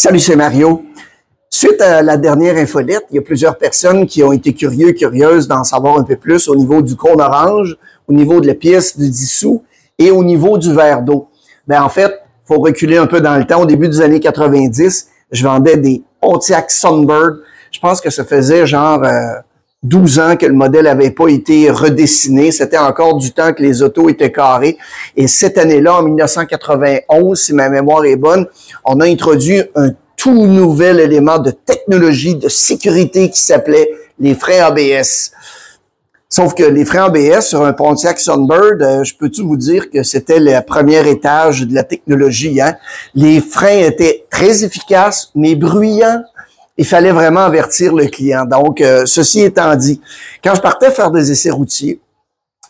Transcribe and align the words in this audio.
Salut, 0.00 0.20
c'est 0.20 0.36
Mario. 0.36 0.84
Suite 1.50 1.80
à 1.80 2.02
la 2.02 2.16
dernière 2.16 2.56
infolette, 2.56 3.02
il 3.10 3.16
y 3.16 3.18
a 3.18 3.22
plusieurs 3.22 3.58
personnes 3.58 4.06
qui 4.06 4.22
ont 4.22 4.30
été 4.30 4.54
curieux, 4.54 4.92
curieuses 4.92 5.48
d'en 5.48 5.64
savoir 5.64 5.98
un 5.98 6.04
peu 6.04 6.14
plus 6.14 6.46
au 6.46 6.54
niveau 6.54 6.82
du 6.82 6.94
cône 6.94 7.20
orange, 7.20 7.76
au 8.06 8.12
niveau 8.12 8.40
de 8.40 8.46
la 8.46 8.54
pièce 8.54 8.96
du 8.96 9.10
dissous 9.10 9.64
et 9.98 10.12
au 10.12 10.22
niveau 10.22 10.56
du 10.56 10.72
verre 10.72 11.02
d'eau. 11.02 11.26
Ben, 11.66 11.82
en 11.82 11.88
fait, 11.88 12.12
faut 12.44 12.60
reculer 12.60 12.96
un 12.96 13.08
peu 13.08 13.20
dans 13.20 13.36
le 13.36 13.44
temps. 13.44 13.60
Au 13.60 13.66
début 13.66 13.88
des 13.88 14.00
années 14.00 14.20
90, 14.20 15.08
je 15.32 15.42
vendais 15.42 15.76
des 15.76 16.04
Pontiac 16.20 16.70
Sunbird. 16.70 17.40
Je 17.72 17.80
pense 17.80 18.00
que 18.00 18.10
ça 18.10 18.24
faisait 18.24 18.68
genre 18.68 19.02
12 19.84 20.18
ans 20.18 20.36
que 20.36 20.46
le 20.46 20.54
modèle 20.54 20.84
n'avait 20.84 21.12
pas 21.12 21.28
été 21.28 21.70
redessiné. 21.70 22.50
C'était 22.50 22.78
encore 22.78 23.16
du 23.16 23.32
temps 23.32 23.52
que 23.52 23.62
les 23.62 23.80
autos 23.82 24.08
étaient 24.08 24.32
carrés. 24.32 24.76
Et 25.16 25.28
cette 25.28 25.56
année-là, 25.56 25.98
en 25.98 26.02
1991, 26.02 27.40
si 27.40 27.52
ma 27.52 27.68
mémoire 27.68 28.04
est 28.04 28.16
bonne, 28.16 28.46
on 28.84 28.98
a 29.00 29.06
introduit 29.06 29.62
un 29.76 29.90
tout 30.16 30.46
nouvel 30.46 30.98
élément 30.98 31.38
de 31.38 31.52
technologie, 31.52 32.34
de 32.34 32.48
sécurité 32.48 33.30
qui 33.30 33.40
s'appelait 33.40 33.88
les 34.18 34.34
freins 34.34 34.64
ABS. 34.64 35.30
Sauf 36.28 36.54
que 36.54 36.64
les 36.64 36.84
freins 36.84 37.04
ABS 37.04 37.46
sur 37.46 37.64
un 37.64 37.72
Pontiac 37.72 38.18
Sunbird, 38.18 38.82
euh, 38.82 39.04
je 39.04 39.14
peux-tu 39.14 39.42
vous 39.42 39.56
dire 39.56 39.88
que 39.90 40.02
c'était 40.02 40.40
le 40.40 40.60
premier 40.60 41.08
étage 41.08 41.62
de 41.62 41.74
la 41.74 41.84
technologie. 41.84 42.60
Hein? 42.60 42.74
Les 43.14 43.40
freins 43.40 43.78
étaient 43.78 44.26
très 44.28 44.64
efficaces, 44.64 45.30
mais 45.34 45.54
bruyants 45.54 46.22
il 46.78 46.86
fallait 46.86 47.10
vraiment 47.10 47.40
avertir 47.40 47.92
le 47.92 48.06
client. 48.06 48.44
Donc, 48.44 48.80
euh, 48.80 49.04
ceci 49.04 49.42
étant 49.42 49.74
dit, 49.74 50.00
quand 50.42 50.54
je 50.54 50.60
partais 50.60 50.92
faire 50.92 51.10
des 51.10 51.30
essais 51.32 51.50
routiers, 51.50 52.00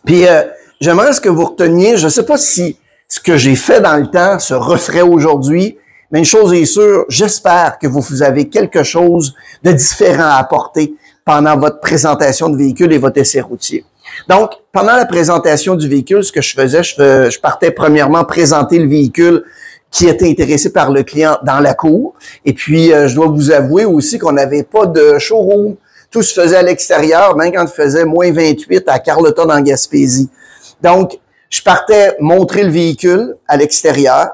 puis 0.05 0.27
euh, 0.27 0.43
j'aimerais 0.81 1.13
ce 1.13 1.21
que 1.21 1.29
vous 1.29 1.45
reteniez, 1.45 1.99
je 1.99 2.07
ne 2.07 2.11
sais 2.11 2.25
pas 2.25 2.39
si 2.39 2.79
ce 3.07 3.21
que 3.21 3.37
j'ai 3.37 3.55
fait 3.55 3.81
dans 3.81 3.97
le 3.97 4.07
temps 4.07 4.39
se 4.39 4.55
referait 4.55 5.03
aujourd'hui, 5.03 5.77
mais 6.11 6.21
une 6.21 6.25
chose 6.25 6.55
est 6.55 6.65
sûre, 6.65 7.05
j'espère 7.11 7.79
que 7.79 7.87
vous 7.87 8.23
avez 8.23 8.49
quelque 8.49 8.83
chose 8.83 9.35
de 9.63 9.73
différent 9.73 10.25
à 10.25 10.37
apporter 10.37 10.95
pendant 11.27 11.59
votre 11.59 11.81
présentation 11.81 12.49
de 12.49 12.57
véhicule 12.57 12.95
et 12.95 12.99
votre 12.99 13.19
essai 13.19 13.43
routier. 13.43 13.85
Donc, 14.27 14.53
pendant 14.73 14.97
la 14.97 15.05
présentation 15.05 15.75
du 15.75 15.87
véhicule, 15.87 16.25
ce 16.25 16.33
que 16.33 16.41
je 16.41 16.55
faisais, 16.55 16.83
je 16.83 17.41
partais 17.41 17.71
premièrement 17.71 18.25
présenter 18.25 18.79
le 18.79 18.89
véhicule 18.89 19.45
qui 19.91 20.07
était 20.07 20.29
intéressé 20.29 20.73
par 20.73 20.91
le 20.91 21.03
client 21.03 21.39
dans 21.45 21.61
la 21.61 21.75
cour. 21.75 22.15
Et 22.45 22.53
puis, 22.53 22.93
euh, 22.93 23.09
je 23.09 23.15
dois 23.15 23.29
vous 23.29 23.51
avouer 23.51 23.85
aussi 23.85 24.19
qu'on 24.19 24.33
n'avait 24.33 24.63
pas 24.63 24.87
de 24.87 25.19
showroom. 25.19 25.77
Tout 26.11 26.23
se 26.23 26.39
faisait 26.41 26.57
à 26.57 26.63
l'extérieur, 26.63 27.37
même 27.37 27.53
quand 27.53 27.65
il 27.65 27.75
faisait 27.75 28.05
moins 28.05 28.31
28 28.31 28.85
à 28.89 28.99
Carleton 28.99 29.51
en 29.51 29.61
Gaspésie. 29.61 30.29
Donc, 30.83 31.19
je 31.51 31.63
partais 31.63 32.15
montrer 32.21 32.65
le 32.65 32.71
véhicule 32.71 33.37
à 33.47 33.57
l'extérieur 33.57 34.29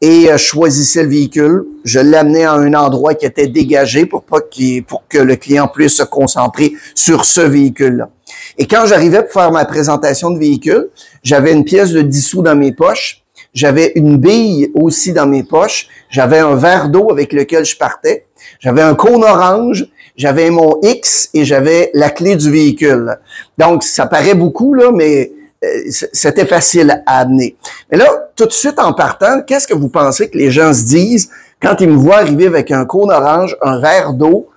et 0.00 0.30
euh, 0.30 0.36
choisissais 0.36 1.04
le 1.04 1.08
véhicule. 1.08 1.64
Je 1.84 2.00
l'amenais 2.00 2.44
à 2.44 2.52
un 2.52 2.74
endroit 2.74 3.14
qui 3.14 3.24
était 3.24 3.46
dégagé 3.46 4.04
pour 4.04 4.22
pas 4.24 4.40
pour 4.86 5.04
que 5.08 5.18
le 5.18 5.36
client 5.36 5.68
puisse 5.68 5.96
se 5.96 6.02
concentrer 6.02 6.74
sur 6.94 7.24
ce 7.24 7.40
véhicule-là. 7.40 8.10
Et 8.58 8.66
quand 8.66 8.84
j'arrivais 8.86 9.22
pour 9.22 9.32
faire 9.32 9.52
ma 9.52 9.64
présentation 9.64 10.30
de 10.30 10.38
véhicule, 10.38 10.90
j'avais 11.22 11.52
une 11.52 11.64
pièce 11.64 11.92
de 11.92 12.02
dissous 12.02 12.42
dans 12.42 12.56
mes 12.56 12.72
poches 12.72 13.21
j'avais 13.54 13.92
une 13.96 14.16
bille 14.16 14.70
aussi 14.74 15.12
dans 15.12 15.26
mes 15.26 15.42
poches. 15.42 15.88
J'avais 16.08 16.38
un 16.38 16.54
verre 16.54 16.88
d'eau 16.88 17.10
avec 17.10 17.32
lequel 17.32 17.64
je 17.64 17.76
partais. 17.76 18.26
J'avais 18.60 18.82
un 18.82 18.94
cône 18.94 19.24
orange. 19.24 19.86
J'avais 20.16 20.50
mon 20.50 20.78
X 20.82 21.30
et 21.34 21.44
j'avais 21.44 21.90
la 21.94 22.10
clé 22.10 22.36
du 22.36 22.50
véhicule. 22.50 23.18
Donc, 23.56 23.82
ça 23.82 24.06
paraît 24.06 24.34
beaucoup, 24.34 24.74
là, 24.74 24.90
mais 24.92 25.32
euh, 25.64 25.68
c'était 26.12 26.44
facile 26.44 27.02
à 27.06 27.20
amener. 27.20 27.56
Mais 27.90 27.98
là, 27.98 28.30
tout 28.36 28.46
de 28.46 28.52
suite 28.52 28.78
en 28.78 28.92
partant, 28.92 29.42
qu'est-ce 29.42 29.66
que 29.66 29.74
vous 29.74 29.88
pensez 29.88 30.28
que 30.28 30.36
les 30.36 30.50
gens 30.50 30.72
se 30.72 30.84
disent 30.84 31.30
quand 31.62 31.80
ils 31.80 31.88
me 31.88 31.96
voient 31.96 32.16
arriver 32.16 32.46
avec 32.46 32.70
un 32.70 32.84
cône 32.84 33.10
orange, 33.10 33.56
un 33.62 33.80
verre 33.80 34.12
d'eau? 34.12 34.48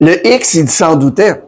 Le 0.00 0.26
X, 0.26 0.54
il 0.54 0.70
s'en 0.70 0.96
doutait. 0.96 1.42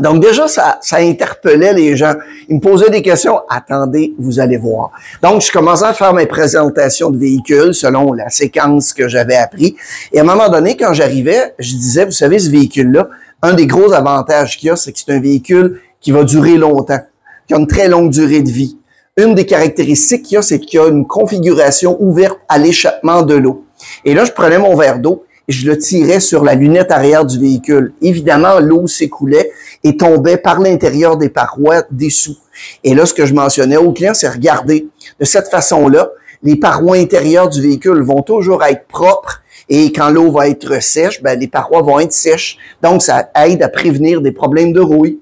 Donc 0.00 0.20
déjà, 0.20 0.48
ça, 0.48 0.78
ça 0.80 0.96
interpellait 0.96 1.72
les 1.72 1.96
gens. 1.96 2.14
Ils 2.48 2.56
me 2.56 2.60
posaient 2.60 2.90
des 2.90 3.02
questions. 3.02 3.40
Attendez, 3.48 4.12
vous 4.18 4.40
allez 4.40 4.56
voir. 4.56 4.90
Donc, 5.22 5.40
je 5.42 5.52
commençais 5.52 5.84
à 5.84 5.92
faire 5.92 6.12
mes 6.12 6.26
présentations 6.26 7.10
de 7.10 7.18
véhicules 7.18 7.74
selon 7.74 8.12
la 8.12 8.28
séquence 8.28 8.92
que 8.92 9.06
j'avais 9.08 9.36
appris. 9.36 9.76
Et 10.12 10.18
à 10.18 10.22
un 10.22 10.24
moment 10.24 10.48
donné, 10.48 10.76
quand 10.76 10.92
j'arrivais, 10.92 11.54
je 11.58 11.74
disais, 11.74 12.04
vous 12.04 12.10
savez, 12.10 12.40
ce 12.40 12.50
véhicule-là, 12.50 13.08
un 13.42 13.54
des 13.54 13.66
gros 13.66 13.92
avantages 13.92 14.58
qu'il 14.58 14.68
y 14.68 14.70
a, 14.70 14.76
c'est 14.76 14.92
que 14.92 14.98
c'est 14.98 15.12
un 15.12 15.20
véhicule 15.20 15.80
qui 16.00 16.10
va 16.10 16.24
durer 16.24 16.56
longtemps, 16.56 17.00
qui 17.46 17.54
a 17.54 17.58
une 17.58 17.66
très 17.66 17.88
longue 17.88 18.10
durée 18.10 18.42
de 18.42 18.50
vie. 18.50 18.78
Une 19.16 19.34
des 19.34 19.46
caractéristiques 19.46 20.24
qu'il 20.24 20.34
y 20.34 20.38
a, 20.38 20.42
c'est 20.42 20.58
qu'il 20.58 20.80
y 20.80 20.82
a 20.82 20.88
une 20.88 21.06
configuration 21.06 21.96
ouverte 22.00 22.38
à 22.48 22.58
l'échappement 22.58 23.22
de 23.22 23.34
l'eau. 23.34 23.64
Et 24.04 24.12
là, 24.12 24.24
je 24.24 24.32
prenais 24.32 24.58
mon 24.58 24.74
verre 24.74 24.98
d'eau 24.98 25.24
je 25.48 25.66
le 25.66 25.78
tirais 25.78 26.20
sur 26.20 26.44
la 26.44 26.54
lunette 26.54 26.90
arrière 26.90 27.24
du 27.24 27.38
véhicule. 27.38 27.92
Évidemment, 28.00 28.60
l'eau 28.60 28.86
s'écoulait 28.86 29.50
et 29.82 29.96
tombait 29.96 30.36
par 30.36 30.60
l'intérieur 30.60 31.16
des 31.16 31.28
parois 31.28 31.82
dessous. 31.90 32.36
Et 32.82 32.94
là, 32.94 33.06
ce 33.06 33.14
que 33.14 33.26
je 33.26 33.34
mentionnais 33.34 33.76
au 33.76 33.92
client, 33.92 34.14
c'est 34.14 34.28
regarder. 34.28 34.88
De 35.20 35.24
cette 35.24 35.48
façon-là, 35.48 36.10
les 36.42 36.56
parois 36.56 36.96
intérieures 36.96 37.48
du 37.48 37.60
véhicule 37.60 38.02
vont 38.02 38.22
toujours 38.22 38.64
être 38.64 38.86
propres 38.86 39.42
et 39.68 39.92
quand 39.92 40.10
l'eau 40.10 40.30
va 40.30 40.48
être 40.48 40.82
sèche, 40.82 41.22
ben, 41.22 41.38
les 41.38 41.48
parois 41.48 41.82
vont 41.82 41.98
être 41.98 42.12
sèches. 42.12 42.58
Donc, 42.82 43.02
ça 43.02 43.30
aide 43.34 43.62
à 43.62 43.68
prévenir 43.68 44.20
des 44.20 44.32
problèmes 44.32 44.72
de 44.72 44.80
rouille. 44.80 45.20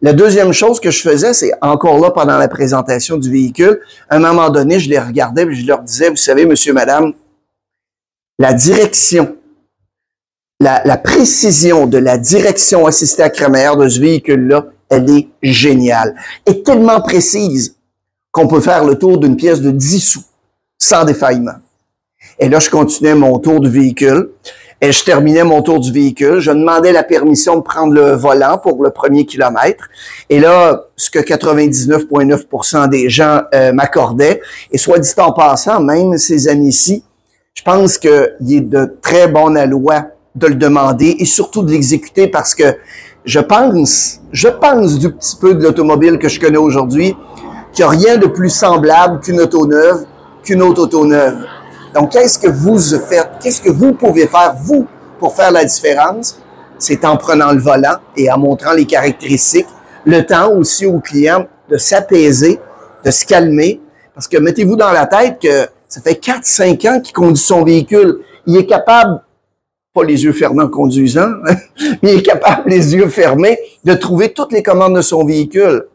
La 0.00 0.12
deuxième 0.12 0.52
chose 0.52 0.78
que 0.78 0.90
je 0.90 1.00
faisais, 1.00 1.32
c'est 1.32 1.52
encore 1.60 1.98
là 1.98 2.10
pendant 2.10 2.38
la 2.38 2.48
présentation 2.48 3.16
du 3.16 3.32
véhicule, 3.32 3.80
à 4.08 4.16
un 4.16 4.18
moment 4.20 4.50
donné, 4.50 4.78
je 4.78 4.88
les 4.88 4.98
regardais 4.98 5.42
et 5.42 5.54
je 5.54 5.66
leur 5.66 5.82
disais, 5.82 6.10
vous 6.10 6.16
savez, 6.16 6.46
monsieur, 6.46 6.72
madame, 6.72 7.14
la 8.38 8.52
direction 8.52 9.37
la, 10.60 10.96
précision 10.96 11.86
de 11.86 11.98
la 11.98 12.18
direction 12.18 12.86
assistée 12.86 13.22
à 13.22 13.30
crémaillère 13.30 13.76
de 13.76 13.88
ce 13.88 14.00
véhicule-là, 14.00 14.66
elle 14.88 15.08
est 15.10 15.28
géniale. 15.42 16.14
Et 16.46 16.62
tellement 16.62 17.00
précise 17.00 17.76
qu'on 18.32 18.48
peut 18.48 18.60
faire 18.60 18.84
le 18.84 18.96
tour 18.96 19.18
d'une 19.18 19.36
pièce 19.36 19.60
de 19.60 19.70
10 19.70 20.00
sous 20.00 20.24
sans 20.78 21.04
défaillement. 21.04 21.56
Et 22.38 22.48
là, 22.48 22.58
je 22.58 22.70
continuais 22.70 23.14
mon 23.14 23.38
tour 23.38 23.60
du 23.60 23.68
véhicule. 23.68 24.30
Et 24.80 24.92
je 24.92 25.04
terminais 25.04 25.42
mon 25.42 25.60
tour 25.60 25.80
du 25.80 25.90
véhicule. 25.90 26.38
Je 26.38 26.52
demandais 26.52 26.92
la 26.92 27.02
permission 27.02 27.56
de 27.56 27.62
prendre 27.62 27.92
le 27.92 28.12
volant 28.12 28.58
pour 28.58 28.82
le 28.84 28.90
premier 28.90 29.26
kilomètre. 29.26 29.88
Et 30.30 30.38
là, 30.38 30.84
ce 30.94 31.10
que 31.10 31.18
99,9% 31.18 32.88
des 32.88 33.10
gens 33.10 33.40
euh, 33.54 33.72
m'accordaient, 33.72 34.40
et 34.70 34.78
soit 34.78 35.00
dit 35.00 35.12
en 35.16 35.32
passant, 35.32 35.80
même 35.80 36.16
ces 36.16 36.46
amis-ci, 36.46 37.02
je 37.54 37.62
pense 37.64 37.98
qu'il 37.98 38.52
est 38.52 38.60
de 38.60 38.96
très 39.02 39.26
bonne 39.26 39.60
loi 39.64 40.06
de 40.38 40.46
le 40.46 40.54
demander 40.54 41.16
et 41.18 41.24
surtout 41.24 41.62
de 41.62 41.70
l'exécuter 41.70 42.28
parce 42.28 42.54
que 42.54 42.76
je 43.24 43.40
pense, 43.40 44.20
je 44.32 44.48
pense 44.48 44.98
du 44.98 45.12
petit 45.12 45.36
peu 45.36 45.54
de 45.54 45.62
l'automobile 45.62 46.18
que 46.18 46.28
je 46.28 46.40
connais 46.40 46.58
aujourd'hui, 46.58 47.14
qu'il 47.72 47.84
n'y 47.84 47.88
a 47.88 47.90
rien 47.90 48.16
de 48.16 48.26
plus 48.26 48.48
semblable 48.48 49.20
qu'une 49.20 49.40
auto 49.40 49.66
neuve, 49.66 50.06
qu'une 50.42 50.62
autre 50.62 50.82
auto 50.82 51.04
neuve. 51.04 51.44
Donc, 51.94 52.12
qu'est-ce 52.12 52.38
que 52.38 52.48
vous 52.48 52.78
faites? 52.78 53.30
Qu'est-ce 53.42 53.60
que 53.60 53.70
vous 53.70 53.92
pouvez 53.92 54.26
faire, 54.26 54.54
vous, 54.62 54.86
pour 55.18 55.34
faire 55.34 55.50
la 55.50 55.64
différence? 55.64 56.40
C'est 56.78 57.04
en 57.04 57.16
prenant 57.16 57.52
le 57.52 57.60
volant 57.60 57.96
et 58.16 58.30
en 58.30 58.38
montrant 58.38 58.72
les 58.72 58.86
caractéristiques, 58.86 59.66
le 60.04 60.24
temps 60.24 60.52
aussi 60.52 60.86
au 60.86 61.00
client 61.00 61.46
de 61.68 61.76
s'apaiser, 61.76 62.60
de 63.04 63.10
se 63.10 63.26
calmer. 63.26 63.80
Parce 64.14 64.28
que 64.28 64.38
mettez-vous 64.38 64.76
dans 64.76 64.92
la 64.92 65.06
tête 65.06 65.38
que 65.42 65.68
ça 65.88 66.00
fait 66.00 66.22
4-5 66.22 66.88
ans 66.88 67.00
qu'il 67.00 67.14
conduit 67.14 67.36
son 67.36 67.64
véhicule. 67.64 68.20
Il 68.46 68.56
est 68.56 68.66
capable 68.66 69.20
les 70.04 70.24
yeux 70.24 70.32
fermés 70.32 70.62
en 70.62 70.68
conduisant, 70.68 71.28
mais 72.02 72.14
il 72.14 72.18
est 72.18 72.22
capable, 72.22 72.68
les 72.68 72.94
yeux 72.94 73.08
fermés, 73.08 73.58
de 73.84 73.94
trouver 73.94 74.32
toutes 74.32 74.52
les 74.52 74.62
commandes 74.62 74.96
de 74.96 75.02
son 75.02 75.24
véhicule. 75.24 75.86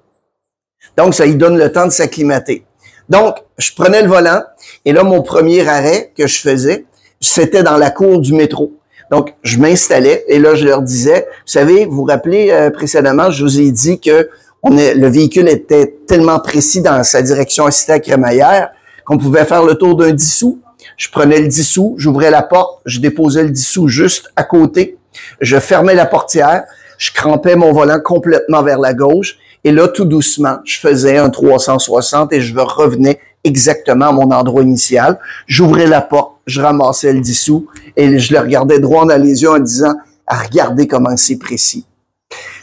Donc, 0.97 1.13
ça 1.15 1.25
lui 1.25 1.35
donne 1.35 1.57
le 1.57 1.71
temps 1.71 1.85
de 1.85 1.91
s'acclimater. 1.91 2.65
Donc, 3.09 3.35
je 3.57 3.71
prenais 3.73 4.01
le 4.01 4.07
volant, 4.07 4.41
et 4.85 4.93
là, 4.93 5.03
mon 5.03 5.21
premier 5.21 5.67
arrêt 5.67 6.11
que 6.17 6.27
je 6.27 6.39
faisais, 6.39 6.85
c'était 7.19 7.63
dans 7.63 7.77
la 7.77 7.89
cour 7.89 8.19
du 8.19 8.33
métro. 8.33 8.73
Donc, 9.11 9.33
je 9.43 9.57
m'installais, 9.59 10.23
et 10.27 10.39
là, 10.39 10.55
je 10.55 10.65
leur 10.65 10.81
disais, 10.81 11.27
vous 11.45 11.51
savez, 11.51 11.85
vous 11.85 11.97
vous 11.97 12.03
rappelez 12.03 12.51
euh, 12.51 12.69
précédemment, 12.69 13.29
je 13.31 13.43
vous 13.43 13.59
ai 13.59 13.71
dit 13.71 13.99
que 13.99 14.29
le 14.63 15.07
véhicule 15.07 15.49
était 15.49 15.97
tellement 16.07 16.39
précis 16.39 16.81
dans 16.81 17.03
sa 17.03 17.21
direction 17.21 17.65
assistée 17.65 17.91
à 17.93 17.99
crémaillère 17.99 18.71
qu'on 19.05 19.17
pouvait 19.17 19.45
faire 19.45 19.63
le 19.63 19.75
tour 19.75 19.95
d'un 19.95 20.11
dissous. 20.11 20.61
Je 20.97 21.09
prenais 21.09 21.39
le 21.39 21.47
dissous, 21.47 21.95
j'ouvrais 21.97 22.31
la 22.31 22.41
porte, 22.41 22.81
je 22.85 22.99
déposais 22.99 23.43
le 23.43 23.49
dissous 23.49 23.87
juste 23.87 24.31
à 24.35 24.43
côté, 24.43 24.97
je 25.41 25.59
fermais 25.59 25.95
la 25.95 26.05
portière, 26.05 26.63
je 26.97 27.11
crampais 27.11 27.55
mon 27.55 27.71
volant 27.71 27.99
complètement 27.99 28.63
vers 28.63 28.79
la 28.79 28.93
gauche 28.93 29.37
et 29.63 29.71
là, 29.71 29.87
tout 29.87 30.05
doucement, 30.05 30.57
je 30.65 30.77
faisais 30.77 31.17
un 31.17 31.29
360 31.29 32.33
et 32.33 32.41
je 32.41 32.53
revenais 32.57 33.19
exactement 33.43 34.07
à 34.07 34.11
mon 34.11 34.31
endroit 34.31 34.61
initial. 34.61 35.19
J'ouvrais 35.47 35.87
la 35.87 36.01
porte, 36.01 36.33
je 36.45 36.61
ramassais 36.61 37.13
le 37.13 37.21
dissous 37.21 37.67
et 37.95 38.19
je 38.19 38.33
le 38.33 38.39
regardais 38.39 38.79
droit 38.79 39.05
dans 39.05 39.21
les 39.21 39.41
yeux 39.41 39.49
en 39.49 39.59
disant, 39.59 39.93
à 40.27 40.37
regarder 40.37 40.87
comment 40.87 41.15
c'est 41.15 41.37
précis. 41.37 41.85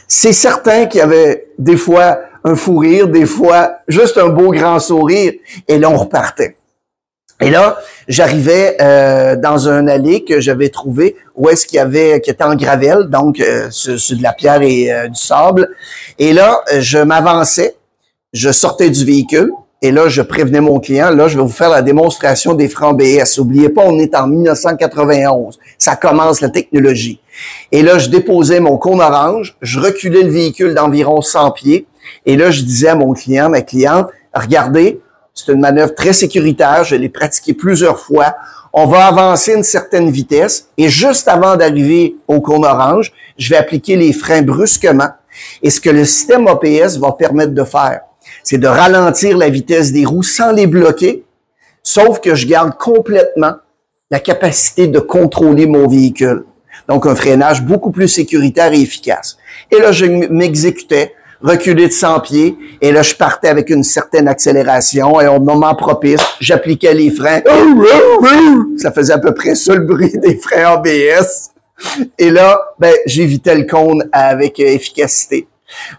C'est 0.07 0.33
certain 0.33 0.85
qu'il 0.85 0.99
y 0.99 1.01
avait 1.01 1.47
des 1.57 1.77
fois 1.77 2.19
un 2.43 2.55
fou 2.55 2.77
rire, 2.77 3.07
des 3.07 3.25
fois 3.25 3.77
juste 3.87 4.17
un 4.17 4.29
beau 4.29 4.51
grand 4.51 4.79
sourire 4.79 5.33
et 5.67 5.79
là, 5.79 5.89
on 5.89 5.97
repartait. 5.97 6.57
Et 7.41 7.49
là, 7.49 7.79
j'arrivais 8.07 8.77
euh, 8.81 9.35
dans 9.35 9.67
un 9.67 9.87
allée 9.87 10.23
que 10.23 10.39
j'avais 10.39 10.69
trouvé 10.69 11.15
où 11.35 11.49
est-ce 11.49 11.65
qu'il 11.65 11.77
y 11.77 11.79
avait, 11.79 12.21
qui 12.21 12.29
était 12.29 12.43
en 12.43 12.55
gravelle, 12.55 13.07
donc 13.09 13.39
euh, 13.39 13.67
sur, 13.71 13.93
de 13.93 14.21
la 14.21 14.33
pierre 14.33 14.61
et 14.61 14.91
euh, 14.91 15.07
du 15.07 15.19
sable. 15.19 15.69
Et 16.19 16.33
là, 16.33 16.61
je 16.77 16.99
m'avançais, 16.99 17.75
je 18.31 18.51
sortais 18.51 18.91
du 18.91 19.05
véhicule, 19.05 19.51
et 19.81 19.91
là, 19.91 20.07
je 20.07 20.21
prévenais 20.21 20.61
mon 20.61 20.79
client, 20.79 21.09
là, 21.09 21.27
je 21.27 21.35
vais 21.35 21.41
vous 21.41 21.49
faire 21.49 21.69
la 21.69 21.81
démonstration 21.81 22.53
des 22.53 22.69
francs 22.69 22.95
BS. 22.95 23.39
N'oubliez 23.39 23.69
pas, 23.69 23.81
on 23.83 23.97
est 23.97 24.13
en 24.13 24.27
1991. 24.27 25.57
Ça 25.79 25.95
commence 25.95 26.41
la 26.41 26.49
technologie. 26.49 27.19
Et 27.71 27.81
là, 27.81 27.97
je 27.97 28.09
déposais 28.09 28.59
mon 28.59 28.77
cône 28.77 29.01
orange, 29.01 29.57
je 29.63 29.79
reculais 29.79 30.21
le 30.21 30.29
véhicule 30.29 30.75
d'environ 30.75 31.21
100 31.21 31.51
pieds, 31.51 31.87
et 32.27 32.37
là, 32.37 32.51
je 32.51 32.61
disais 32.61 32.89
à 32.89 32.95
mon 32.95 33.13
client, 33.13 33.49
ma 33.49 33.61
cliente, 33.61 34.09
regardez, 34.35 35.01
c'est 35.33 35.51
une 35.51 35.59
manœuvre 35.59 35.95
très 35.95 36.13
sécuritaire, 36.13 36.83
je 36.83 36.95
l'ai 36.95 37.09
pratiquée 37.09 37.53
plusieurs 37.53 37.99
fois. 37.99 38.35
On 38.73 38.85
va 38.85 39.05
avancer 39.05 39.53
une 39.53 39.63
certaine 39.63 40.09
vitesse 40.09 40.69
et 40.77 40.89
juste 40.89 41.27
avant 41.27 41.55
d'arriver 41.55 42.15
au 42.27 42.41
cône 42.41 42.65
orange, 42.65 43.11
je 43.37 43.49
vais 43.49 43.57
appliquer 43.57 43.95
les 43.95 44.13
freins 44.13 44.41
brusquement. 44.41 45.09
Et 45.61 45.69
ce 45.69 45.81
que 45.81 45.89
le 45.89 46.05
système 46.05 46.47
OPS 46.47 46.97
va 46.97 47.11
permettre 47.13 47.53
de 47.53 47.63
faire, 47.63 48.01
c'est 48.43 48.57
de 48.57 48.67
ralentir 48.67 49.37
la 49.37 49.49
vitesse 49.49 49.91
des 49.91 50.05
roues 50.05 50.23
sans 50.23 50.51
les 50.51 50.67
bloquer, 50.67 51.23
sauf 51.83 52.19
que 52.19 52.35
je 52.35 52.47
garde 52.47 52.77
complètement 52.77 53.53
la 54.09 54.19
capacité 54.19 54.87
de 54.87 54.99
contrôler 54.99 55.65
mon 55.65 55.87
véhicule. 55.87 56.43
Donc, 56.87 57.05
un 57.05 57.15
freinage 57.15 57.63
beaucoup 57.63 57.91
plus 57.91 58.07
sécuritaire 58.07 58.73
et 58.73 58.81
efficace. 58.81 59.37
Et 59.69 59.79
là, 59.79 59.91
je 59.91 60.05
m'exécutais 60.05 61.13
reculer 61.43 61.87
de 61.87 61.93
100 61.93 62.19
pieds. 62.21 62.57
Et 62.81 62.91
là, 62.91 63.01
je 63.01 63.15
partais 63.15 63.49
avec 63.49 63.69
une 63.69 63.83
certaine 63.83 64.27
accélération 64.27 65.19
et 65.19 65.27
au 65.27 65.39
moment 65.39 65.75
propice, 65.75 66.21
j'appliquais 66.39 66.93
les 66.93 67.11
freins. 67.11 67.41
Ça 68.77 68.91
faisait 68.91 69.13
à 69.13 69.19
peu 69.19 69.33
près 69.33 69.55
ça 69.55 69.75
le 69.75 69.85
bruit 69.85 70.17
des 70.17 70.37
freins 70.37 70.73
ABS. 70.73 71.51
Et 72.17 72.29
là, 72.29 72.59
ben, 72.79 72.93
j'évitais 73.05 73.55
le 73.55 73.63
cône 73.63 74.07
avec 74.11 74.59
efficacité. 74.59 75.47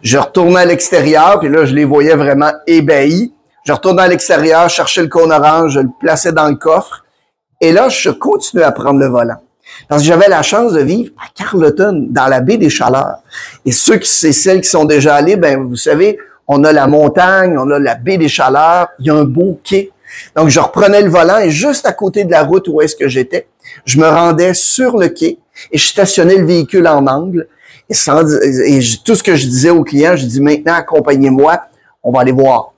Je 0.03 0.19
retournais 0.19 0.61
à 0.61 0.65
l'extérieur, 0.67 1.41
puis 1.41 1.49
là, 1.49 1.65
je 1.65 1.75
les 1.75 1.85
voyais 1.85 2.15
vraiment 2.15 2.53
ébahis. 2.67 3.33
Je 3.65 3.73
retournais 3.73 4.03
à 4.03 4.09
l'extérieur, 4.09 4.69
cherchais 4.69 5.03
le 5.03 5.09
cône 5.09 5.33
orange, 5.33 5.73
je 5.75 5.81
le 5.81 5.89
plaçais 6.00 6.33
dans 6.33 6.49
le 6.49 6.56
coffre. 6.56 7.05
Et 7.61 7.73
là, 7.73 7.89
je 7.89 8.11
continuais 8.11 8.65
à 8.65 8.73
prendre 8.73 8.99
le 8.99 9.06
volant. 9.06 9.41
Parce 9.88 10.02
que 10.02 10.08
j'avais 10.08 10.28
la 10.28 10.42
chance 10.42 10.72
de 10.72 10.80
vivre 10.80 11.12
à 11.19 11.28
Carleton, 11.34 12.06
dans 12.10 12.28
la 12.28 12.40
baie 12.40 12.56
des 12.56 12.70
Chaleurs. 12.70 13.19
Et 13.64 13.72
ceux 13.72 13.96
qui, 13.96 14.08
c'est 14.08 14.32
celles 14.32 14.60
qui 14.60 14.69
sont 14.69 14.84
déjà 14.84 15.16
allés, 15.16 15.36
ben, 15.36 15.62
vous 15.62 15.76
savez, 15.76 16.19
on 16.48 16.64
a 16.64 16.72
la 16.72 16.86
montagne, 16.86 17.56
on 17.58 17.70
a 17.70 17.78
la 17.78 17.94
baie 17.94 18.19
des 18.19 18.28
Chaleurs, 18.28 18.88
il 18.98 19.06
y 19.06 19.10
a 19.10 19.14
un 19.14 19.24
beau 19.24 19.60
quai. 19.62 19.90
Donc, 20.36 20.48
je 20.48 20.60
reprenais 20.60 21.02
le 21.02 21.10
volant 21.10 21.38
et 21.38 21.50
juste 21.50 21.86
à 21.86 21.92
côté 21.92 22.24
de 22.24 22.30
la 22.30 22.42
route 22.42 22.69
où 22.69 22.80
est-ce 22.80 22.96
que 22.96 23.08
j'étais, 23.08 23.46
je 23.84 23.98
me 23.98 24.06
rendais 24.06 24.54
sur 24.54 24.98
le 24.98 25.08
quai 25.08 25.38
et 25.70 25.78
je 25.78 25.86
stationnais 25.86 26.36
le 26.36 26.44
véhicule 26.44 26.86
en 26.86 27.06
angle. 27.06 27.48
Et, 27.88 27.94
tout 29.04 29.14
ce 29.14 29.22
que 29.22 29.36
je 29.36 29.46
disais 29.46 29.70
aux 29.70 29.84
clients, 29.84 30.16
je 30.16 30.26
dis 30.26 30.40
maintenant, 30.40 30.74
accompagnez-moi, 30.74 31.62
on 32.02 32.12
va 32.12 32.20
aller 32.20 32.32
voir. 32.32 32.72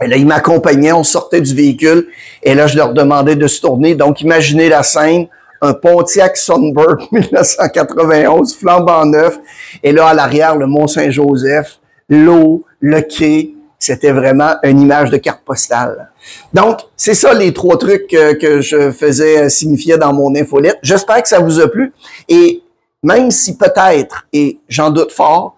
Et 0.00 0.06
là, 0.06 0.16
ils 0.16 0.26
m'accompagnaient, 0.26 0.92
on 0.92 1.02
sortait 1.02 1.40
du 1.40 1.54
véhicule, 1.54 2.06
et 2.42 2.54
là, 2.54 2.66
je 2.66 2.76
leur 2.76 2.94
demandais 2.94 3.34
de 3.34 3.46
se 3.46 3.60
tourner. 3.60 3.94
Donc, 3.94 4.20
imaginez 4.20 4.68
la 4.68 4.82
scène, 4.82 5.26
un 5.60 5.74
Pontiac 5.74 6.36
Sunbird 6.36 7.00
1991, 7.12 8.54
flambant 8.54 9.04
neuf. 9.04 9.38
Et 9.82 9.92
là, 9.92 10.08
à 10.08 10.14
l'arrière, 10.14 10.56
le 10.56 10.66
Mont-Saint-Joseph, 10.66 11.78
l'eau, 12.08 12.64
le 12.80 13.00
quai. 13.00 13.54
C'était 13.80 14.10
vraiment 14.10 14.56
une 14.64 14.80
image 14.80 15.10
de 15.10 15.18
carte 15.18 15.42
postale. 15.44 16.10
Donc, 16.52 16.80
c'est 16.96 17.14
ça 17.14 17.32
les 17.32 17.52
trois 17.52 17.78
trucs 17.78 18.08
que, 18.08 18.34
que 18.34 18.60
je 18.60 18.90
faisais 18.90 19.48
signifier 19.48 19.96
dans 19.96 20.12
mon 20.12 20.34
infolette. 20.34 20.78
J'espère 20.82 21.22
que 21.22 21.28
ça 21.28 21.38
vous 21.38 21.60
a 21.60 21.68
plu. 21.68 21.92
Et 22.28 22.60
même 23.04 23.30
si 23.30 23.56
peut-être, 23.56 24.26
et 24.32 24.58
j'en 24.68 24.90
doute 24.90 25.12
fort, 25.12 25.54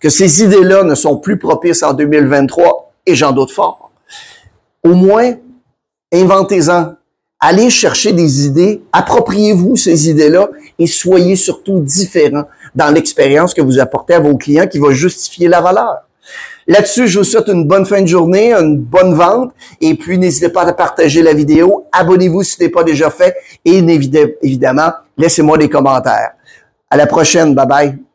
que 0.00 0.10
ces 0.10 0.42
idées-là 0.42 0.82
ne 0.84 0.94
sont 0.94 1.16
plus 1.16 1.38
propices 1.38 1.82
en 1.82 1.94
2023, 1.94 2.92
et 3.06 3.14
j'en 3.14 3.32
doute 3.32 3.50
fort, 3.50 3.90
au 4.84 4.94
moins, 4.94 5.34
inventez-en 6.12 6.94
allez 7.42 7.70
chercher 7.70 8.12
des 8.12 8.46
idées, 8.46 8.82
appropriez-vous 8.92 9.76
ces 9.76 10.08
idées-là 10.08 10.48
et 10.78 10.86
soyez 10.86 11.34
surtout 11.34 11.80
différents 11.80 12.44
dans 12.74 12.94
l'expérience 12.94 13.52
que 13.52 13.60
vous 13.60 13.80
apportez 13.80 14.14
à 14.14 14.20
vos 14.20 14.36
clients 14.36 14.68
qui 14.68 14.78
va 14.78 14.92
justifier 14.92 15.48
la 15.48 15.60
valeur. 15.60 15.96
Là-dessus, 16.68 17.08
je 17.08 17.18
vous 17.18 17.24
souhaite 17.24 17.48
une 17.48 17.66
bonne 17.66 17.84
fin 17.84 18.00
de 18.00 18.06
journée, 18.06 18.52
une 18.52 18.78
bonne 18.78 19.14
vente 19.14 19.52
et 19.80 19.96
puis 19.96 20.18
n'hésitez 20.18 20.50
pas 20.50 20.62
à 20.62 20.72
partager 20.72 21.20
la 21.20 21.34
vidéo, 21.34 21.86
abonnez-vous 21.90 22.44
si 22.44 22.52
ce 22.52 22.62
n'est 22.62 22.68
pas 22.68 22.84
déjà 22.84 23.10
fait 23.10 23.34
et 23.64 23.84
évidemment, 24.42 24.92
laissez-moi 25.18 25.58
des 25.58 25.68
commentaires. 25.68 26.34
À 26.88 26.96
la 26.96 27.06
prochaine, 27.06 27.56
bye 27.56 27.66
bye. 27.66 28.11